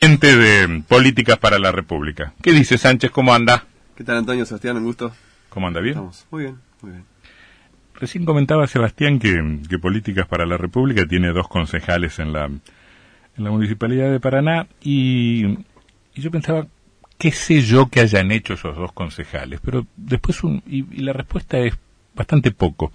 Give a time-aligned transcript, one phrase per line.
[0.00, 2.32] de Políticas para la República.
[2.40, 3.10] ¿Qué dice Sánchez?
[3.10, 3.64] ¿Cómo anda?
[3.96, 4.46] ¿Qué tal, Antonio?
[4.46, 5.12] Sebastián, un gusto.
[5.48, 5.80] ¿Cómo anda?
[5.80, 5.94] ¿Bien?
[5.94, 6.26] Estamos.
[6.30, 7.04] Muy bien, muy bien.
[7.94, 13.44] Recién comentaba Sebastián que, que Políticas para la República tiene dos concejales en la, en
[13.44, 15.46] la Municipalidad de Paraná y,
[16.14, 16.68] y yo pensaba,
[17.18, 19.60] ¿qué sé yo que hayan hecho esos dos concejales?
[19.64, 21.74] Pero después, un, y, y la respuesta es
[22.14, 22.92] bastante poco.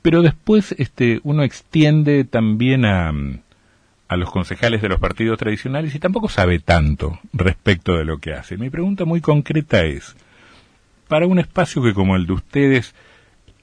[0.00, 3.12] Pero después este, uno extiende también a,
[4.08, 8.32] a los concejales de los partidos tradicionales y tampoco sabe tanto respecto de lo que
[8.32, 8.60] hacen.
[8.60, 10.16] Mi pregunta muy concreta es,
[11.08, 12.94] para un espacio que como el de ustedes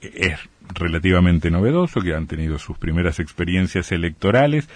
[0.01, 0.39] es
[0.73, 4.69] relativamente novedoso, que han tenido sus primeras experiencias electorales,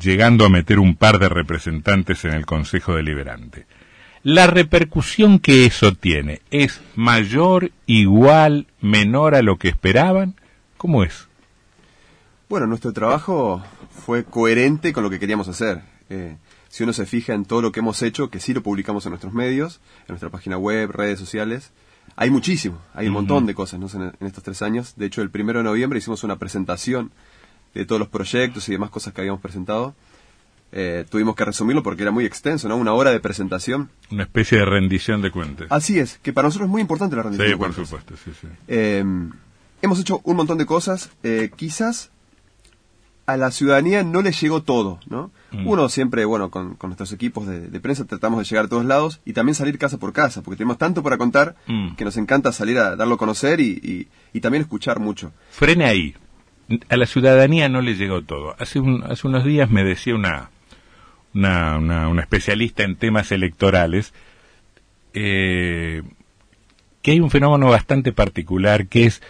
[0.00, 3.66] llegando a meter un par de representantes en el Consejo Deliberante.
[4.24, 10.34] La repercusión que eso tiene es mayor, igual, menor a lo que esperaban.
[10.76, 11.27] ¿Cómo es?
[12.48, 13.62] Bueno, nuestro trabajo
[14.06, 15.82] fue coherente con lo que queríamos hacer.
[16.08, 16.36] Eh,
[16.70, 19.10] si uno se fija en todo lo que hemos hecho, que sí lo publicamos en
[19.10, 21.72] nuestros medios, en nuestra página web, redes sociales,
[22.16, 23.86] hay muchísimo, hay un montón de cosas ¿no?
[23.92, 24.94] en, en, estos tres años.
[24.96, 27.10] De hecho, el primero de noviembre hicimos una presentación
[27.74, 29.94] de todos los proyectos y demás cosas que habíamos presentado.
[30.72, 32.76] Eh, tuvimos que resumirlo porque era muy extenso, ¿no?
[32.76, 33.90] Una hora de presentación.
[34.10, 35.66] Una especie de rendición de cuentas.
[35.70, 37.76] Así es, que para nosotros es muy importante la rendición sí, de cuentas.
[37.76, 38.48] por supuesto, sí, sí.
[38.68, 39.04] Eh,
[39.82, 41.10] hemos hecho un montón de cosas.
[41.56, 42.10] Quizás
[43.28, 45.30] a la ciudadanía no le llegó todo, ¿no?
[45.50, 45.66] Mm.
[45.66, 48.86] Uno siempre, bueno, con, con nuestros equipos de, de, prensa tratamos de llegar a todos
[48.86, 51.94] lados y también salir casa por casa, porque tenemos tanto para contar mm.
[51.96, 55.30] que nos encanta salir a darlo a conocer y, y, y, también escuchar mucho.
[55.50, 56.14] Frene ahí.
[56.88, 58.56] A la ciudadanía no le llegó todo.
[58.58, 60.48] Hace, un, hace unos días me decía una,
[61.34, 64.14] una, una, una especialista en temas electorales
[65.12, 66.02] eh,
[67.02, 69.20] que hay un fenómeno bastante particular que es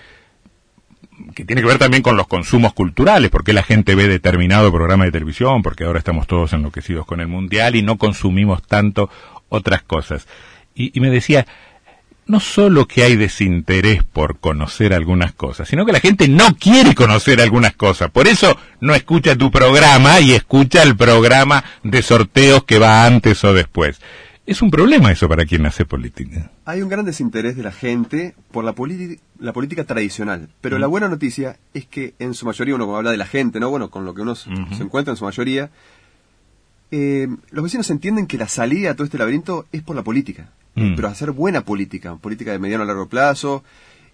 [1.35, 5.05] que tiene que ver también con los consumos culturales, porque la gente ve determinado programa
[5.05, 9.11] de televisión, porque ahora estamos todos enloquecidos con el mundial y no consumimos tanto
[9.49, 10.27] otras cosas.
[10.75, 11.47] Y, y, me decía,
[12.27, 16.95] no solo que hay desinterés por conocer algunas cosas, sino que la gente no quiere
[16.95, 18.11] conocer algunas cosas.
[18.11, 23.43] Por eso no escucha tu programa y escucha el programa de sorteos que va antes
[23.45, 24.01] o después.
[24.49, 26.51] Es un problema eso para quien hace política.
[26.65, 28.75] Hay un gran desinterés de la gente por la,
[29.39, 30.81] la política tradicional, pero mm.
[30.81, 33.69] la buena noticia es que en su mayoría, uno habla de la gente, ¿no?
[33.69, 34.75] Bueno, con lo que uno uh -huh.
[34.75, 35.69] se encuentra en su mayoría,
[36.91, 40.49] eh, los vecinos entienden que la salida a todo este laberinto es por la política,
[40.77, 40.95] mm.
[40.97, 43.65] pero hacer buena política, política de mediano a largo plazo,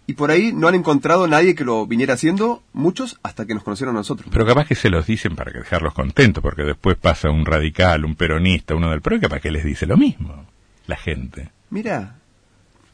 [0.06, 3.62] y por ahí no han encontrado nadie que lo viniera haciendo, muchos hasta que nos
[3.62, 4.28] conocieron a nosotros.
[4.30, 8.14] Pero capaz que se los dicen para dejarlos contentos, porque después pasa un radical, un
[8.14, 10.46] peronista, uno del PRO, y capaz que les dice lo mismo,
[10.86, 11.50] la gente.
[11.70, 12.16] Mira,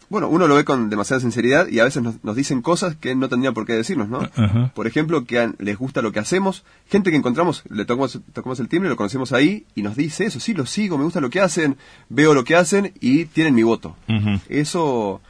[0.08, 3.14] bueno, uno lo ve con demasiada sinceridad y a veces nos, nos dicen cosas que
[3.14, 4.18] no tendría por qué decirnos, ¿no?
[4.18, 4.72] Uh -huh.
[4.72, 8.58] Por ejemplo, que a, les gusta lo que hacemos, gente que encontramos, le tocamos, tocamos
[8.58, 11.30] el timbre, lo conocemos ahí y nos dice eso, sí, lo sigo, me gusta lo
[11.30, 11.76] que hacen,
[12.08, 13.96] veo lo que hacen y tienen mi voto.
[14.08, 14.40] Uh -huh.
[14.48, 15.20] Eso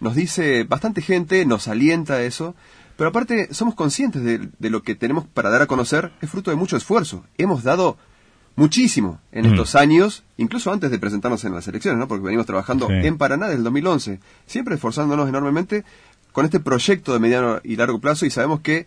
[0.00, 2.54] nos dice bastante gente, nos alienta eso,
[2.96, 6.50] pero aparte somos conscientes de, de, lo que tenemos para dar a conocer, es fruto
[6.50, 7.24] de mucho esfuerzo.
[7.38, 7.96] Hemos dado
[8.56, 9.50] muchísimo en mm.
[9.52, 12.08] estos años, incluso antes de presentarnos en las elecciones, ¿no?
[12.08, 12.94] porque venimos trabajando sí.
[13.06, 15.84] en Paraná desde el 2011, siempre esforzándonos enormemente
[16.32, 18.86] con este proyecto de mediano y largo plazo y sabemos que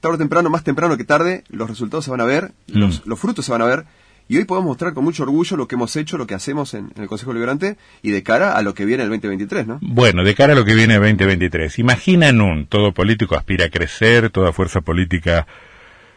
[0.00, 2.78] tarde o temprano, más temprano que tarde, los resultados se van a ver, mm.
[2.78, 3.86] los, los frutos se van a ver
[4.26, 6.90] y hoy podemos mostrar con mucho orgullo lo que hemos hecho, lo que hacemos en,
[6.96, 9.78] el Consejo Liberante y de cara a lo que viene el 2023, ¿no?
[9.82, 11.78] Bueno, de cara a lo que viene el 2023.
[11.78, 15.46] Imaginan un, todo político aspira a crecer, toda fuerza política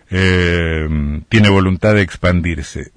[0.10, 0.88] eh,
[1.28, 2.92] tiene voluntad de expandirse.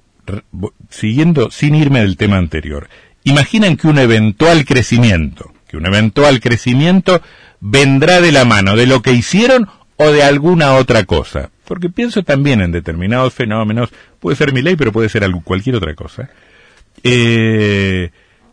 [0.89, 2.87] Siguiendo, sin irme del tema anterior,
[3.23, 7.21] imaginan que un eventual crecimiento, que un eventual crecimiento
[7.59, 9.67] vendrá de la mano de lo que hicieron
[9.97, 13.89] o de alguna otra cosa porque pienso también en determinados fenómenos,
[14.19, 16.29] puede ser mi ley, pero puede ser algo, cualquier otra cosa,
[17.03, 18.11] eh,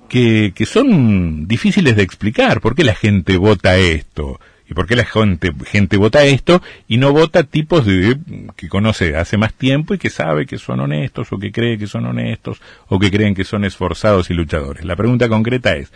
[0.09, 2.61] que, que son difíciles de explicar.
[2.61, 4.41] ¿Por qué la gente vota esto?
[4.71, 8.19] ¿Y por qué la gente, gente vota esto y no vota tipos de,
[8.55, 11.87] que conoce hace más tiempo y que sabe que son honestos o que cree que
[11.87, 14.85] son honestos o que creen que son esforzados y luchadores?
[14.85, 15.91] La pregunta concreta es,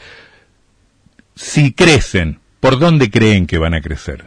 [1.35, 4.25] si crecen, ¿por dónde creen que van a crecer?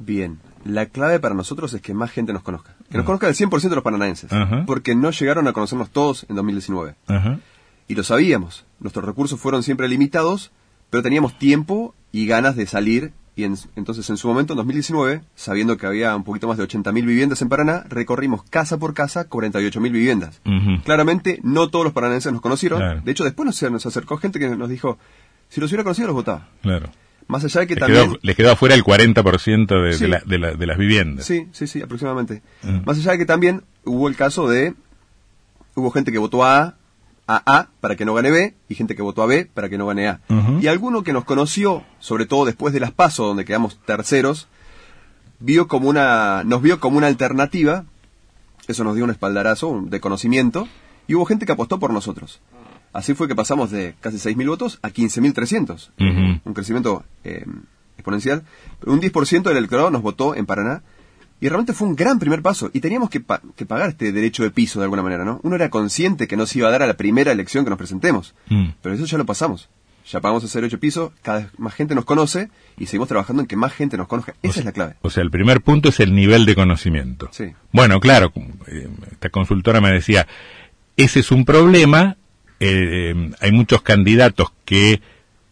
[0.00, 2.76] Bien, la clave para nosotros es que más gente nos conozca.
[2.90, 4.30] Que nos conozca el 100% de los paranaenses.
[4.30, 4.66] Uh -huh.
[4.66, 6.94] Porque no llegaron a conocernos todos en 2019.
[7.08, 7.40] Uh -huh.
[7.88, 8.64] Y lo sabíamos.
[8.78, 10.50] Nuestros recursos fueron siempre limitados,
[10.90, 13.12] pero teníamos tiempo y ganas de salir.
[13.34, 16.64] Y en, entonces, en su momento, en 2019, sabiendo que había un poquito más de
[16.64, 20.40] 80.000 viviendas en Paraná, recorrimos casa por casa 48.000 viviendas.
[20.84, 22.80] Claramente, no todos los paranaenses nos conocieron.
[22.80, 23.00] Claro.
[23.04, 24.98] De hecho, después nos, nos acercó gente que nos dijo,
[25.48, 26.48] si los hubiera conocido, los votaba.
[26.62, 26.90] Claro.
[27.28, 28.04] Más allá de que les también...
[28.04, 30.00] Quedó, les quedó afuera el 40% de, sí.
[30.00, 31.26] de, la, de, la, de, las viviendas.
[31.26, 32.42] Sí, sí, sí, aproximadamente.
[32.64, 32.84] -huh.
[32.84, 34.74] Más allá de que también hubo el caso de
[35.74, 36.74] hubo gente que votó a
[37.26, 39.78] A, A para que no gane B, y gente que votó a B para que
[39.78, 40.20] no gane A.
[40.60, 44.48] Y alguno que nos conoció, sobre todo después de las PASO, donde quedamos terceros,
[45.38, 47.84] vio como una, nos vio como una alternativa,
[48.66, 50.68] eso nos dio un espaldarazo de conocimiento,
[51.06, 52.40] y hubo gente que apostó por nosotros.
[52.98, 55.90] Así fue que pasamos de casi 6.000 votos a 15.300.
[55.98, 56.40] Ujú.
[56.44, 57.44] Un crecimiento eh,
[57.96, 58.42] exponencial.
[58.80, 60.82] Pero un 10% del electorado nos votó en Paraná.
[61.40, 62.70] Y realmente fue un gran primer paso.
[62.72, 65.38] Y teníamos que, pa- que pagar este derecho de piso de alguna manera, ¿no?
[65.44, 67.78] Uno era consciente que no se iba a dar a la primera elección que nos
[67.78, 68.34] presentemos.
[68.48, 68.70] Mm.
[68.82, 69.68] Pero eso ya lo pasamos.
[70.10, 72.48] Ya pagamos ese derecho de piso, cada vez más gente nos conoce
[72.78, 74.34] y seguimos trabajando en que más gente nos conozca.
[74.42, 74.94] Esa es la clave.
[75.02, 77.28] O sea, el primer punto es el nivel de conocimiento.
[77.30, 77.52] Sí.
[77.72, 78.32] Bueno, claro,
[78.66, 80.26] eh, esta consultora me decía,
[80.96, 82.16] ese es un problema,
[82.60, 85.00] eh, hay muchos candidatos que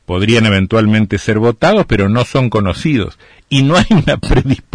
[0.05, 3.19] podrían eventualmente ser votados, pero no son conocidos.
[3.49, 4.17] Y no hay una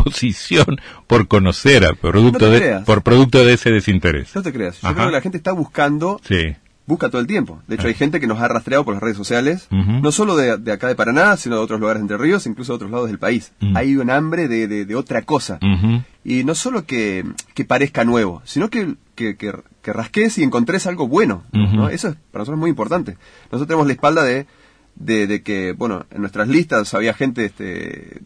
[0.06, 4.34] predisposición por conocer a producto No de, por producto de ese desinterés.
[4.36, 4.82] No te creas.
[4.82, 4.96] Yo Ajá.
[4.96, 6.56] creo que la gente está buscando Sí.
[6.86, 7.62] busca todo el tiempo.
[7.68, 10.58] De hecho, hay gente que nos ha rastreado por las redes sociales, no solo de,
[10.58, 13.08] de acá de Paraná, sino de otros lugares de Entre Ríos, incluso de otros lados
[13.08, 13.54] del país.
[13.62, 13.78] Mm.
[13.78, 15.60] Hay un hambre de, de- de otra cosa.
[16.26, 17.24] Y no solo que,
[17.54, 21.44] que parezca nuevo, sino que, que, que, que rasques y encontres algo bueno.
[21.90, 23.18] Eso es para nosotros muy importante.
[23.46, 24.46] Nosotros tenemos la espalda de,
[24.96, 28.22] de, de que, bueno, en nuestras listas había gente este,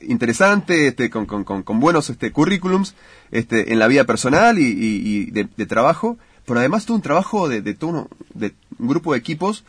[0.00, 2.94] interesante, este, con, con, con, con buenos este, currículums
[3.30, 7.02] este, en la vida personal y, y- y de, de trabajo, pero además todo un
[7.02, 9.64] trabajo de, de todo uno- de un grupo de equipos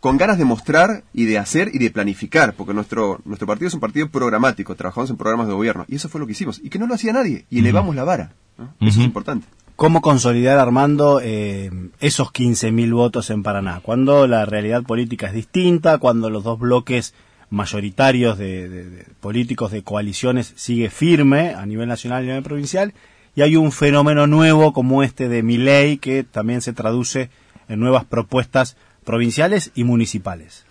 [0.00, 3.74] con ganas de mostrar y de hacer y de planificar, porque nuestro, nuestro partido es
[3.74, 6.68] un partido programático, trabajamos en programas de gobierno, y eso fue lo que hicimos, y
[6.68, 8.32] que no lo hacía nadie, y elevamos la vara.
[8.58, 8.74] ¿no?
[8.88, 9.46] Eso es importante.
[9.76, 11.70] ¿Cómo consolidar, Armando, eh,
[12.00, 13.80] esos 15.000 votos en Paraná?
[13.82, 17.12] Cuando la realidad política es distinta, cuando los dos bloques
[17.50, 22.94] mayoritarios de, de- políticos de coaliciones sigue firme a nivel nacional y a nivel provincial,
[23.34, 27.28] y hay un fenómeno nuevo como este de Miley que también se traduce
[27.68, 30.64] en nuevas propuestas provinciales y municipales.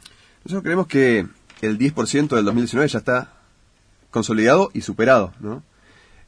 [0.46, 1.28] Nosotros creemos que
[1.62, 3.34] el 10% del 2019 ya está
[4.10, 5.62] consolidado y superado, ¿no?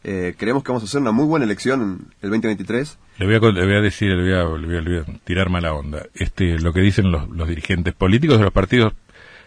[0.04, 2.98] Eh, creemos que vamos a hacer una muy buena elección en el 2023.
[3.20, 5.16] Le voy, a, le voy a decir, le voy a, le voy a- le voy
[5.16, 6.04] a tirar mala onda.
[6.14, 8.94] Este, lo que dicen los, los dirigentes políticos de los partidos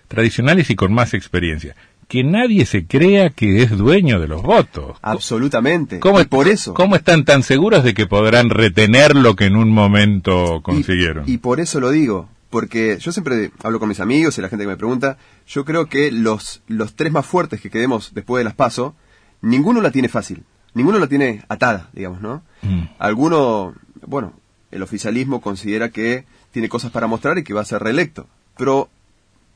[0.09, 1.77] tradicionales y con más experiencia.
[2.09, 4.99] Que nadie se crea que es dueño de los votos.
[5.03, 6.01] Absolutamente.
[6.01, 6.75] ¿Cómo, y por eso.
[6.75, 11.25] ¿Cómo están tan seguros de que podrán retener lo que en un momento consiguieron?
[11.29, 14.49] Y, y por eso lo digo, porque yo siempre hablo con mis amigos y la
[14.49, 18.41] gente que me pregunta, yo creo que los, los tres más fuertes que quedemos después
[18.41, 18.97] de las PASO,
[19.43, 20.45] ninguno la tiene fácil,
[20.75, 22.43] ninguno la tiene atada, digamos, ¿no?
[22.63, 22.83] Mm.
[22.99, 23.75] Alguno,
[24.07, 24.33] bueno,
[24.71, 28.27] el oficialismo considera que tiene cosas para mostrar y que va a ser reelecto,
[28.57, 28.89] pero,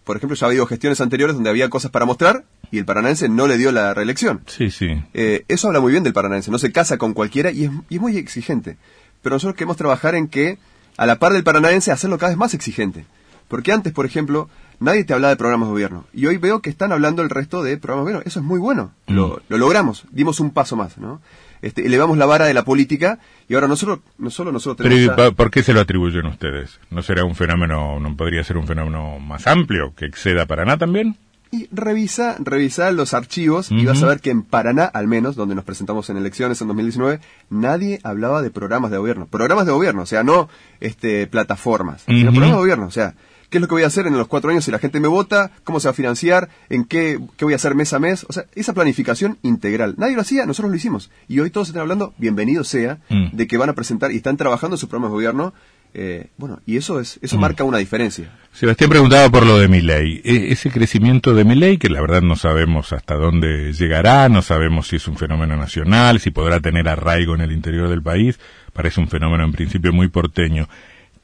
[0.05, 3.29] por ejemplo, ya ha habido gestiones anteriores donde había cosas para mostrar y el paranaense
[3.29, 4.43] no le dio la reelección.
[4.47, 5.03] Sí, sí.
[5.13, 7.97] Eh, eso habla muy bien del paranaense, no se casa con cualquiera y es, y
[7.97, 8.77] es muy exigente.
[9.23, 10.59] Pero nosotros queremos trabajar en que,
[10.97, 13.07] a la par del paranaense, hacerlo cada vez más exigente.
[13.49, 14.49] Porque antes, por ejemplo,
[14.81, 16.05] nadie te hablaba de programas de gobierno.
[16.13, 18.29] Y hoy veo que están hablando el resto de programas de gobierno.
[18.29, 18.93] Eso es muy bueno.
[19.07, 19.15] Mm.
[19.15, 21.21] Lo, lo logramos, dimos un paso más, ¿no?
[21.63, 23.19] Este, elevamos la vara de la política
[23.49, 25.17] y ahora no solo, no solo nosotros Pero ¿y tenemos...
[25.17, 26.79] pa- ¿por qué se lo atribuyen ustedes?
[26.91, 31.17] ¿No será un fenómeno, no podría ser un fenómeno más amplio que exceda Paraná también?
[31.51, 35.55] Y revisa, revisa los archivos y vas a ver que en Paraná, al menos, donde
[35.55, 39.27] nos presentamos en elecciones en 2019, nadie hablaba de programas de gobierno.
[39.27, 40.49] Programas de gobierno, o sea, no
[40.81, 42.87] este, plataformas, sino programas de gobierno.
[42.87, 43.15] O sea,
[43.55, 45.07] ¿qué es lo que voy a hacer en los cuatro años si la gente me
[45.07, 45.53] vota?
[45.63, 46.49] ¿Cómo se va a financiar?
[46.71, 48.27] ¿En qué, qué voy a hacer mes a mes?
[48.29, 49.95] O sea, esa planificación integral.
[49.97, 51.09] Nadie lo hacía, nosotros lo hicimos.
[51.29, 53.29] Y hoy todos están hablando, bienvenido sea, Mm.
[53.37, 55.55] de que van a presentar y están trabajando en sus programas de gobierno.
[55.97, 57.41] Eh, bueno, y eso es eso Mm.
[57.41, 58.37] marca una diferencia.
[58.53, 60.21] Sebastián preguntaba por lo de Milei.
[60.25, 64.89] E- ese crecimiento de Milei, que la verdad no sabemos hasta dónde llegará, no sabemos
[64.89, 68.41] si es un fenómeno nacional, si podrá tener arraigo en el interior del país,
[68.73, 70.69] parece un fenómeno en principio muy porteño.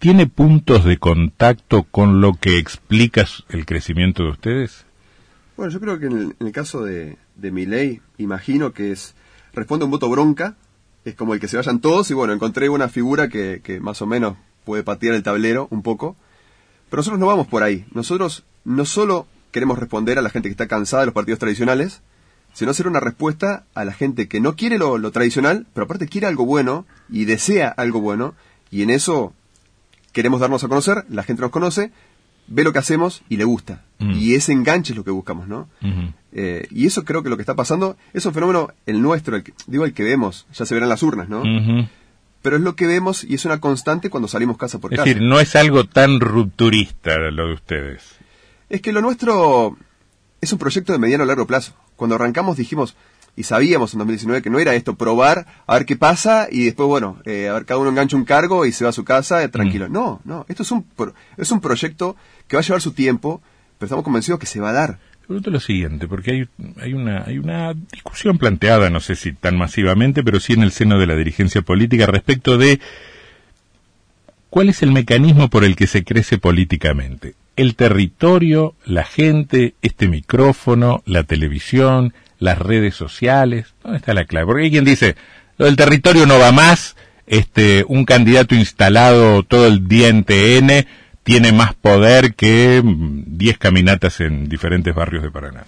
[0.00, 4.86] ¿Tiene puntos de contacto con lo que explica s- el crecimiento de ustedes?
[5.58, 9.14] Bueno, yo creo que en el, caso de, de Milei, imagino que es
[9.52, 10.56] responde a un voto bronca,
[11.04, 14.00] es como el que se vayan todos y bueno, encontré una figura que, que más
[14.00, 16.16] o menos puede patear el tablero un poco,
[16.88, 17.84] pero nosotros no vamos por ahí.
[17.92, 22.00] Nosotros no solo queremos responder a la gente que está cansada de los partidos tradicionales,
[22.54, 26.08] sino hacer una respuesta a la gente que no quiere lo, lo tradicional, pero aparte
[26.08, 28.34] quiere algo bueno y desea algo bueno,
[28.70, 29.34] y en eso
[30.12, 31.90] queremos darnos a conocer, la gente nos conoce,
[32.48, 33.84] ve lo que hacemos y le gusta.
[33.98, 34.12] Mm.
[34.12, 35.68] Y ese enganche es lo que buscamos, ¿no?
[36.32, 39.42] Eh, y eso creo que lo que está pasando es un fenómeno, el nuestro, el
[39.44, 41.42] que- digo el que vemos, ya se verán las urnas, ¿no?
[42.42, 45.08] Pero es lo que vemos y es una constante cuando salimos casa por Es casa.
[45.08, 48.02] decir, no es algo tan rupturista lo de ustedes.
[48.70, 49.76] Es que lo nuestro
[50.40, 51.74] es un proyecto de mediano a largo plazo.
[51.96, 52.96] Cuando arrancamos dijimos,
[53.40, 56.86] y sabíamos en 2019 que no era esto, probar, a ver qué pasa y después,
[56.86, 59.42] bueno, eh, a ver, cada uno engancha un cargo y se va a su casa
[59.42, 59.88] eh, tranquilo.
[59.88, 59.92] Mm.
[59.92, 60.84] No, no, esto es un,
[61.38, 62.16] es un proyecto
[62.46, 63.40] que va a llevar su tiempo,
[63.78, 64.98] pero estamos convencidos que se va a dar.
[65.26, 66.48] Pregunto lo siguiente, porque hay,
[66.82, 70.72] hay, una, hay una discusión planteada, no sé si tan masivamente, pero sí en el
[70.72, 72.78] seno de la dirigencia política respecto de
[74.50, 77.36] cuál es el mecanismo por el que se crece políticamente.
[77.56, 83.74] El territorio, la gente, este micrófono, la televisión, las redes sociales.
[83.84, 84.46] ¿Dónde está la clave?
[84.46, 85.14] Porque hay quien dice,
[85.56, 90.86] lo del territorio no va más, este, un candidato instalado todo el día en TN
[91.22, 95.64] tiene más poder que mm, 10 caminatas en diferentes barrios de Paraná.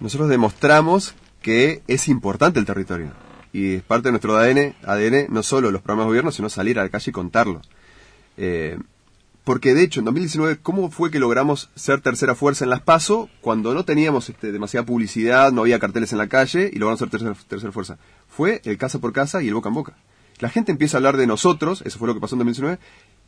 [0.00, 3.12] Nosotros demostramos que es importante el territorio.
[3.52, 6.78] Y es parte de nuestro ADN, ADN no solo los programas de gobierno, sino salir
[6.78, 7.62] a la calle y contarlo.
[8.36, 8.78] Eh,
[9.46, 13.30] porque de hecho, en 2019, ¿cómo fue que logramos ser tercera fuerza en las PASO
[13.40, 17.10] cuando no teníamos este, demasiada publicidad, no había carteles en la calle y logramos ser
[17.10, 17.96] tercera, tercera fuerza?
[18.28, 19.94] Fue el casa por casa y el boca en boca.
[20.40, 22.78] La gente empieza a hablar de nosotros, eso fue lo que pasó en 2019,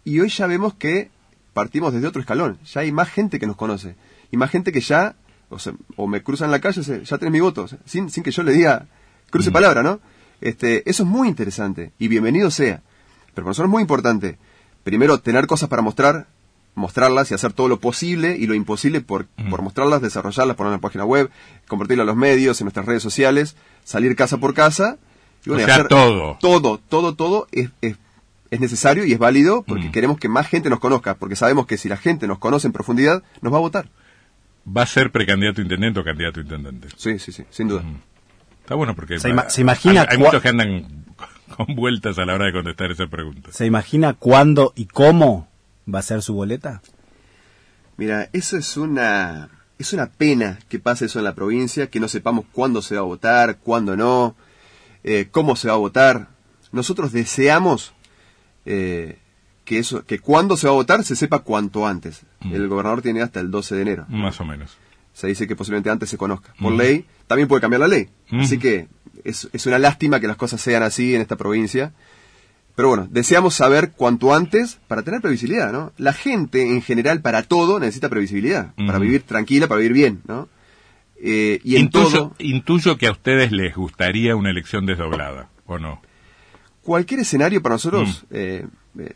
[0.04, 1.08] y hoy ya vemos que
[1.54, 2.58] partimos desde otro escalón.
[2.66, 3.94] Ya hay más gente que nos conoce.
[4.32, 5.14] Y más gente que ya,
[5.50, 8.24] o, sea, o me cruza en la calle, se- ya tenés mi voto, sin, sin
[8.24, 8.88] que yo le diga,
[9.30, 10.00] cruce palabra, ¿no?
[10.40, 12.82] Este, eso es muy interesante y bienvenido sea.
[13.34, 14.36] Pero para nosotros es muy importante,
[14.88, 16.26] primero, tener cosas para mostrar,
[16.74, 20.76] mostrarlas y hacer todo lo posible y lo imposible por, por mostrarlas, desarrollarlas, poner en
[20.76, 21.30] la página web,
[21.66, 24.96] compartirlas en los medios, en nuestras redes sociales, salir casa por casa.
[25.44, 26.36] Y O todo.
[26.40, 27.96] Todo, todo, todo es, es,
[28.50, 29.92] es necesario y es válido porque Mm.
[29.92, 32.72] queremos que más gente nos conozca, porque sabemos que si la gente nos conoce en
[32.72, 33.88] profundidad, nos va a votar.
[34.66, 36.88] ¿Va a ser precandidato a intendente o candidato a intendente?
[36.96, 37.82] Sí, sí, sí, sin duda.
[38.60, 41.06] Está bueno porque Se ima- se imagina hay, hay muchos que andan
[41.56, 43.50] con vueltas a la hora de contestar esa pregunta.
[43.52, 45.48] ¿Se imagina cuándo y cómo
[45.92, 46.82] va a ser su boleta?
[47.96, 52.08] Mira, eso es una es una pena que pase eso en la provincia, que no
[52.08, 54.34] sepamos cuándo se va a votar, cuándo no,
[55.04, 56.28] eh, cómo se va a votar.
[56.72, 57.92] Nosotros deseamos
[58.66, 59.18] eh,
[59.64, 62.22] que eso, que cuándo se va a votar se sepa cuanto antes.
[62.40, 62.54] Mm.
[62.54, 64.06] El gobernador tiene hasta el 12 de enero.
[64.08, 64.76] Más o menos.
[65.12, 66.52] Se dice que posiblemente antes se conozca.
[66.60, 66.76] Por Mm.
[66.76, 68.08] ley, también puede cambiar la ley.
[68.30, 68.40] Mm.
[68.40, 68.88] Así que
[69.24, 71.92] es, es una lástima que las cosas sean así en esta provincia.
[72.74, 75.92] Pero bueno, deseamos saber cuanto antes para tener previsibilidad, ¿no?
[75.96, 80.48] La gente en general para todo necesita previsibilidad, para vivir tranquila, para vivir bien, ¿no?
[81.20, 85.78] Eh, y en intuyo, todo, intuyo que a ustedes les gustaría una elección desdoblada, ¿o
[85.78, 86.00] no?
[86.82, 88.34] cualquier escenario para nosotros, Mm.
[88.34, 88.66] eh,
[89.00, 89.12] eh,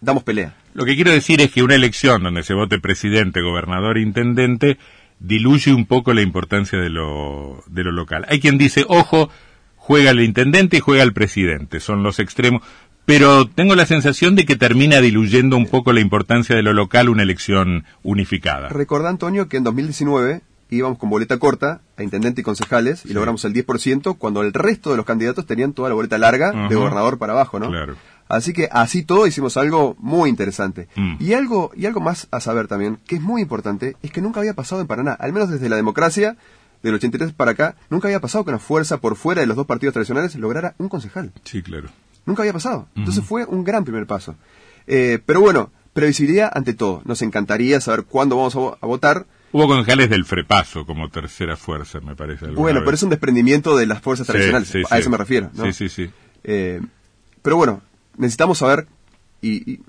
[0.00, 0.54] damos pelea.
[0.72, 4.78] Lo que quiero decir es que una elección donde se vote presidente, gobernador e intendente
[5.20, 8.24] diluye un poco la importancia de lo, de lo local.
[8.28, 9.30] Hay quien dice, ojo,
[9.76, 12.62] juega el intendente y juega el presidente, son los extremos,
[13.04, 17.08] pero tengo la sensación de que termina diluyendo un poco la importancia de lo local
[17.08, 18.68] una elección unificada.
[18.68, 23.14] Recordá, Antonio, que en 2019 íbamos con boleta corta a intendente y concejales y Sí.
[23.14, 26.74] logramos el 10% cuando el resto de los candidatos tenían toda la boleta larga de
[26.74, 27.68] gobernador para abajo, ¿no?
[27.70, 27.96] Claro.
[28.28, 30.88] Así que así todo hicimos algo muy interesante.
[30.96, 31.16] Mm.
[31.20, 34.40] Y algo y algo más a saber también, que es muy importante, es que nunca
[34.40, 36.36] había pasado en Paraná, al menos desde la democracia
[36.82, 39.66] del 83 para acá, nunca había pasado que una fuerza por fuera de los dos
[39.66, 41.32] partidos tradicionales lograra un concejal.
[41.44, 41.88] Sí, claro.
[42.26, 42.86] Nunca había pasado.
[42.94, 44.36] Entonces fue un gran primer paso.
[44.86, 47.00] Eh, pero bueno, previsibilidad ante todo.
[47.06, 49.26] Nos encantaría saber cuándo vamos a, vo- a votar.
[49.50, 52.46] Hubo concejales del Frepaso como tercera fuerza, me parece.
[52.48, 52.84] Bueno, vez.
[52.84, 54.68] pero es un desprendimiento de las fuerzas Sí, tradicionales.
[54.68, 55.00] sí, a sí.
[55.00, 55.50] eso me refiero.
[55.54, 55.64] ¿no?
[55.64, 56.10] Sí, sí, sí.
[56.44, 56.80] Eh,
[57.42, 57.80] pero bueno,
[58.18, 58.86] necesitamos saber,
[59.40, 59.80] y, y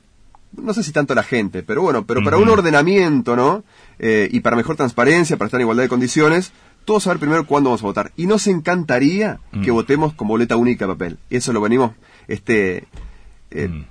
[0.54, 3.64] no sé si tanto la gente, pero bueno, pero para un ordenamiento, ¿no?
[4.00, 6.52] Eh, y para mejor transparencia, para estar en igualdad de condiciones,
[6.86, 8.12] todos saber primero cuándo vamos a votar.
[8.16, 9.76] Y nos encantaría que Mm.
[9.76, 11.18] votemos con boleta única de papel.
[11.30, 11.92] Eso lo venimos
[12.28, 12.88] este,
[13.52, 13.86] eh, Mm.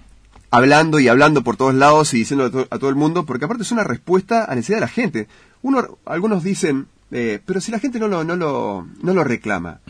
[0.51, 3.45] hablando y hablando por todos lados y diciendo a, to- a todo el mundo, porque
[3.45, 5.29] aparte es una respuesta a necesidad de la gente.
[5.63, 9.81] Uno, algunos dicen, eh, pero si la gente no lo, no lo, no lo reclama.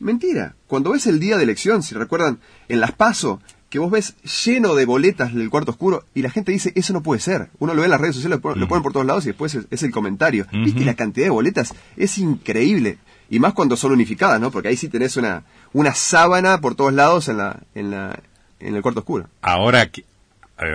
[0.00, 0.54] Mentira.
[0.66, 2.38] Cuando ves el día de elección, si recuerdan,
[2.68, 6.52] en las PASO, que vos ves lleno de boletas del cuarto oscuro y la gente
[6.52, 7.48] dice, eso no puede ser.
[7.58, 8.68] Uno lo ve en las redes sociales, lo ponen, lo Ujú.
[8.70, 10.46] ponen por todos lados y después es, es el comentario.
[10.52, 10.64] Ujú.
[10.64, 12.98] Viste la cantidad de boletas es increíble.
[13.30, 14.50] Y más cuando son unificadas, ¿no?
[14.50, 15.42] Porque ahí sí tenés una,
[15.74, 18.18] una sábana por todos lados en la, en la,
[18.58, 19.28] en el cuarto oscuro.
[19.42, 20.04] Ahora que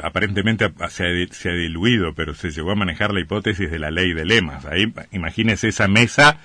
[0.03, 3.91] aparentemente se ha, se ha diluido, pero se llegó a manejar la hipótesis de la
[3.91, 4.65] ley de lemas.
[4.65, 6.37] Ahí imagínese esa mesa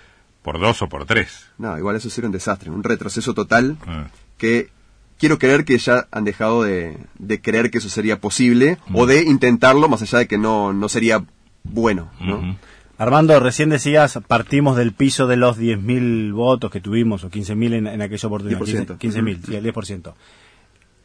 [0.42, 1.46] por dos o por tres.
[1.58, 4.06] No, igual eso sería un desastre, un retroceso total Ah.
[4.38, 4.70] que
[5.18, 9.22] quiero creer que ya han dejado de, de creer que eso sería posible o de
[9.24, 11.24] intentarlo más allá de que no, no sería
[11.64, 12.56] bueno, ¿no?
[12.96, 17.86] Armando, recién decías, partimos del piso de los 10.000 votos que tuvimos, o 15.000 en,
[17.86, 18.58] en aquella oportunidad.
[18.60, 18.98] 10%.
[18.98, 20.14] 15.000, sí, el 10%.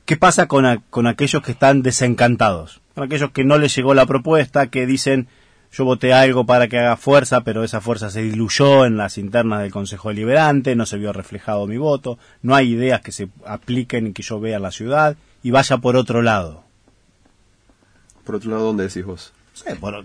[0.05, 2.81] ¿Qué pasa con, a- con aquellos que están desencantados?
[2.95, 5.27] Con aquellos que no les llegó la propuesta, que dicen,
[5.73, 9.61] yo voté algo para que haga fuerza, pero esa fuerza se diluyó en las internas
[9.61, 14.07] del Consejo Deliberante, no se vio reflejado mi voto, no hay ideas que se apliquen
[14.07, 16.63] y que yo vea en la ciudad, y vaya por otro lado.
[18.23, 19.33] Por otro lado, ¿dónde decís vos?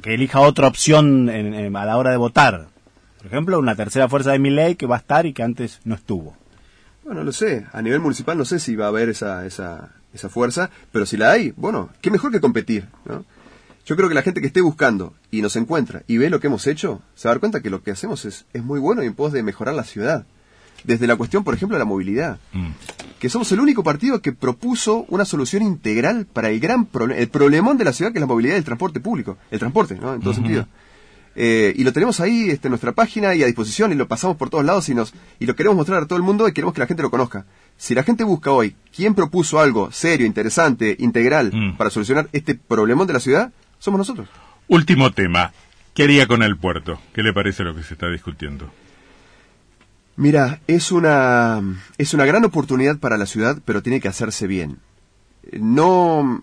[0.01, 2.69] que elija otra opción a la hora de votar.
[3.19, 5.81] Por ejemplo, una tercera fuerza de mi ley que va a estar y que antes
[5.85, 6.35] no estuvo.
[7.05, 7.67] Bueno, lo sé.
[7.73, 11.17] A nivel municipal no sé si va a haber esa, esa, esa fuerza, pero si
[11.17, 13.25] la hay, bueno, qué mejor que competir, ¿no?
[13.89, 16.49] Yo creo que la gente que esté buscando y nos encuentra y ve lo que
[16.49, 19.03] hemos hecho, se va a dar cuenta que lo que hacemos es, es muy bueno
[19.03, 20.27] y en pos de mejorar la ciudad.
[20.85, 22.39] Desde la cuestión, por ejemplo, de la movilidad.
[22.53, 22.69] Mm.
[23.19, 27.31] Que somos el único partido que propuso una solución integral para el gran problema, el
[27.31, 29.39] problemón de la ciudad que es la movilidad del transporte público.
[29.51, 30.13] El transporte, ¿no?
[30.13, 30.67] En todo sentido.
[31.35, 34.37] Eh, y lo tenemos ahí este, en nuestra página y a disposición y lo pasamos
[34.37, 36.75] por todos lados y, nos, y lo queremos mostrar a todo el mundo y queremos
[36.75, 37.47] que la gente lo conozca.
[37.79, 41.79] Si la gente busca hoy quién propuso algo serio, interesante, integral mm.
[41.79, 44.29] para solucionar este problemón de la ciudad, somos nosotros.
[44.69, 45.53] Último tema.
[45.95, 47.01] ¿Qué haría con el puerto?
[47.13, 48.71] ¿Qué le parece lo que se está discutiendo?
[50.17, 51.63] Mira, es una,
[51.97, 54.79] es una gran oportunidad para la ciudad, pero tiene que hacerse bien.
[55.53, 56.43] No,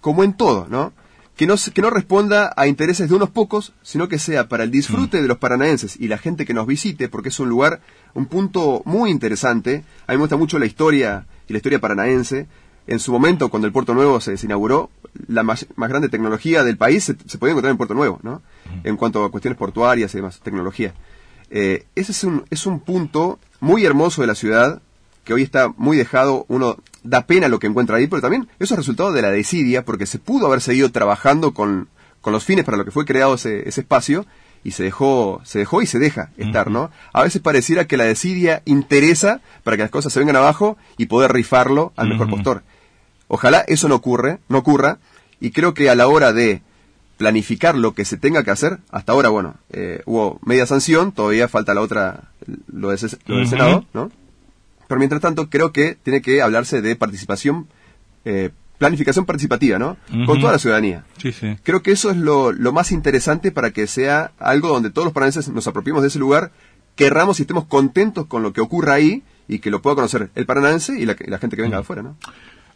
[0.00, 0.92] como en todo, ¿no?
[1.36, 4.70] Que no, que no responda a intereses de unos pocos, sino que sea para el
[4.70, 5.22] disfrute mm.
[5.22, 7.80] de los paranaenses y la gente que nos visite, porque es un lugar,
[8.14, 9.84] un punto muy interesante.
[10.06, 12.48] A mí me gusta mucho la historia y la historia paranaense
[12.88, 14.90] en su momento, cuando el Puerto Nuevo se, inauguró,
[15.26, 18.42] la más, grande tecnología del país se, podía encontrar en Puerto Nuevo, ¿no?
[18.82, 20.94] En cuanto a cuestiones portuarias y demás, tecnología.
[21.50, 24.80] Eh, ese es un, es un punto muy hermoso de la ciudad,
[25.24, 28.74] que hoy está muy dejado, uno da pena lo que encuentra ahí, pero también eso
[28.74, 31.88] es resultado de la desidia, porque se pudo haber seguido trabajando con,
[32.22, 34.24] con los fines para lo que fue creado ese, ese espacio,
[34.64, 36.90] y se dejó, se dejó y se deja estar, ¿no?
[37.12, 41.06] A veces pareciera que la desidia interesa para que las cosas se vengan abajo y
[41.06, 42.62] poder rifarlo al mejor postor.
[43.28, 44.98] Ojalá eso no ocurre, no ocurra,
[45.40, 46.62] y creo que a la hora de
[47.18, 51.48] planificar lo que se tenga que hacer, hasta ahora, bueno, eh, hubo media sanción, todavía
[51.48, 52.30] falta la otra,
[52.72, 52.98] lo, del
[53.48, 54.10] Senado, ¿no?
[54.86, 57.66] Pero mientras tanto, creo que tiene que hablarse de participación,
[58.24, 59.96] eh, planificación participativa, ¿no?
[60.26, 61.04] Con toda la ciudadanía.
[61.18, 61.58] Sí, sí.
[61.62, 65.48] Creo que eso es lo, más interesante para que sea algo donde todos los paranenses
[65.48, 66.52] nos apropiemos de ese lugar,
[66.94, 70.46] querramos y estemos contentos con lo que ocurra ahí y que lo pueda conocer el
[70.46, 72.16] paranaense y la, gente que venga de afuera, ¿no?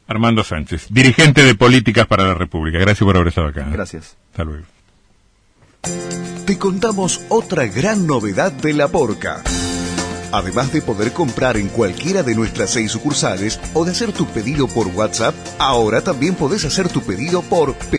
[0.06, 2.78] Armando Sánchez, dirigente de Políticas para la República.
[2.78, 3.66] Gracias por haber estado acá.
[3.70, 4.16] Gracias.
[4.30, 4.64] Hasta luego.
[6.46, 9.42] Te contamos otra gran novedad de La Porca.
[10.32, 14.66] Además de poder comprar en cualquiera de nuestras seis sucursales o de hacer tu pedido
[14.66, 17.74] por WhatsApp, ahora también podés hacer tu pedido por